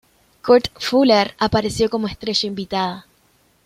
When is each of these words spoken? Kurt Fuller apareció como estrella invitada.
Kurt 0.43 0.69
Fuller 0.81 1.35
apareció 1.37 1.87
como 1.91 2.07
estrella 2.07 2.47
invitada. 2.47 3.05